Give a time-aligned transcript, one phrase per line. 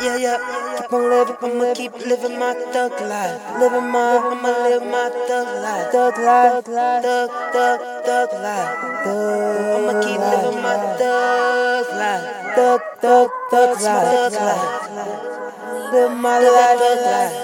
[0.00, 0.38] Yeah, yeah,
[0.80, 3.36] keep on living, I'ma keep living my thug life.
[3.60, 5.92] Living my, I'ma live my thug life.
[5.92, 8.80] Thug life, thug, thug, thug life.
[9.04, 12.24] I'ma keep living my thug life.
[12.56, 14.08] Thug, thug, thug life.
[14.08, 15.92] Thug life.
[15.92, 17.34] Live my life, thug life.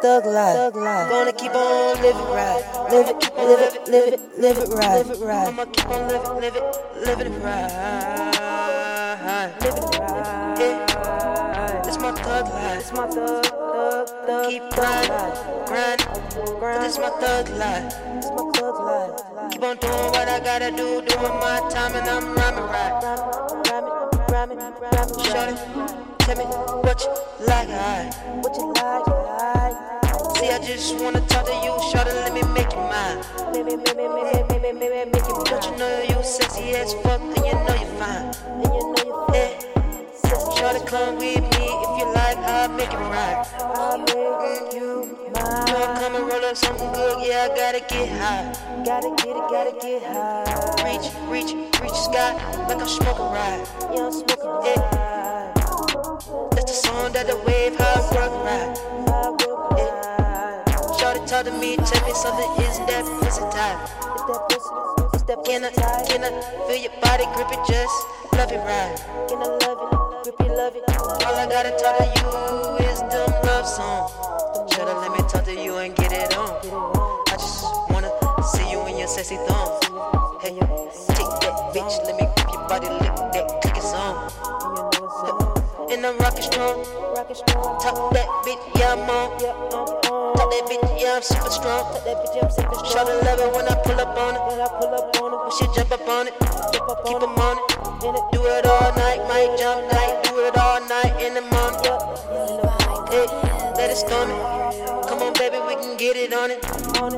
[0.00, 1.08] Thug life, thug life.
[1.10, 2.62] Gonna keep on living right,
[2.92, 5.48] live it, live it, live it, live it right, live it right.
[5.48, 6.62] I'ma keep on living, live it,
[7.04, 7.66] living it right,
[9.60, 9.97] live it right.
[9.97, 9.97] Yeah my
[12.42, 12.78] thug life.
[12.78, 14.48] It's my thug, thug, thug.
[14.48, 16.84] Keep grinding, grinding, grind.
[16.84, 17.94] This my thug life.
[18.16, 19.50] It's my thug life.
[19.50, 22.92] Keep on doing what I gotta do, doing my time, and I'm rhyming right.
[23.70, 23.92] Rhyming,
[24.28, 25.56] rhyming, rhyming, Shorty,
[26.20, 26.44] tell me
[26.86, 27.10] what you
[27.46, 27.68] like.
[28.42, 29.74] What you like, I.
[30.36, 32.12] See, I just wanna talk to you, shorty.
[32.12, 33.18] Let me make you mine.
[33.52, 35.44] Make me, make me, make me, make me, make me, make you mine.
[35.44, 38.37] Don't you know you sexy as fuck, and you know you're fine.
[46.48, 48.82] Up something good, yeah, I gotta get high.
[48.82, 50.44] Gotta get it, gotta get high.
[50.80, 52.32] Reach, reach, reach the sky
[52.66, 53.60] like I'm smoking right.
[53.92, 54.72] Yeah, I'm smoking right.
[54.72, 54.80] Eh.
[56.56, 58.72] That's the song that the wave high work right.
[59.76, 60.96] Yeah.
[60.96, 63.84] Shorty talk to me, tell me something, is that pussy type?
[65.14, 65.52] Is that pussy?
[65.52, 65.70] Can I,
[66.08, 66.30] can I
[66.64, 67.92] feel your body grip it just
[68.32, 68.96] love it right?
[69.28, 69.98] Can I love it?
[70.58, 70.82] love it.
[71.24, 74.10] All I gotta talk to you is them love songs.
[74.74, 75.94] Should've let me talk to you and
[79.24, 79.66] sexy thong.
[80.40, 84.30] Hey, take that bitch, let me grip your body, lick that, click it on.
[85.90, 86.84] And I'm rockin' strong.
[87.82, 89.34] Talk that bitch, yeah, I'm on.
[89.40, 91.82] Talk that bitch, yeah, I'm super strong.
[91.98, 94.42] To love it when I pull up on it.
[94.46, 96.34] When she jump up on it,
[96.72, 98.32] jump up on it, keep them on it.
[98.32, 101.82] Do it all night, might jump night Do it all night in the morning.
[103.10, 103.26] Hey,
[103.74, 104.97] let it storm it.
[105.98, 106.64] Get it on it.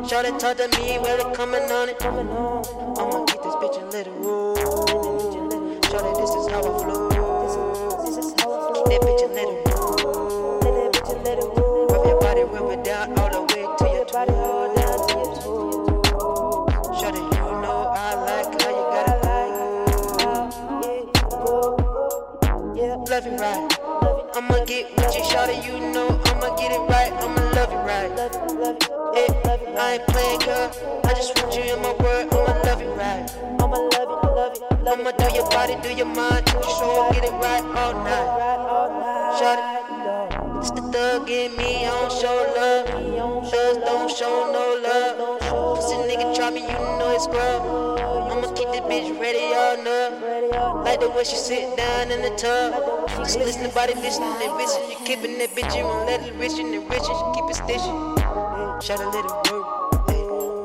[0.08, 2.02] Shout it, talk to me, where it coming on it.
[2.02, 4.14] I'ma get this bitch and let it.
[5.90, 7.08] Shout it, this is how I flow.
[8.74, 9.69] Keep that bitch and let it.
[23.20, 24.36] Love it right.
[24.36, 27.12] I'ma get with you, shawty, you know I'ma get it right.
[27.12, 28.10] I'ma love it right.
[29.14, 29.28] Hey,
[29.76, 31.02] I ain't playing, girl.
[31.04, 32.32] I just want you in my world.
[32.32, 33.30] I'ma love it right.
[33.60, 36.62] I'ma love it, love it, love I'ma do your body, do your mind, do your
[36.62, 38.30] soul, get it right all night.
[39.38, 41.84] Shawty, it's the thug in me.
[41.84, 43.50] I don't show love.
[43.50, 45.76] Thugs don't show no love.
[45.76, 47.89] Pussy nigga try me, you know it's scrub.
[48.60, 50.84] Keep this bitch ready all night.
[50.84, 53.08] Like the way she sit down in the tub.
[53.08, 54.90] Just listen to body listening and bitches.
[54.90, 57.00] You keepin' that bitch, you won't let it rich and rich.
[57.00, 58.18] She keep it stitching.
[58.82, 60.04] Shout a little work.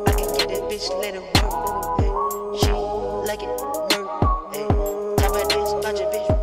[0.10, 2.60] I can get that bitch, let it work.
[2.60, 3.60] She like it.
[3.90, 4.12] Shorty
[4.52, 6.34] me that bitch, love it right.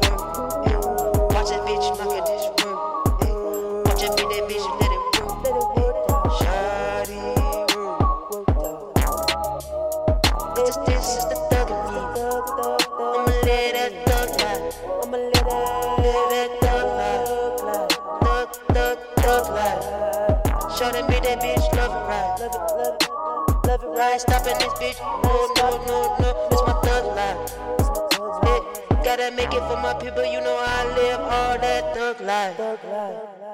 [29.16, 32.56] Gotta make it for my people, you know I live all that thug life.
[32.56, 33.51] Thug life.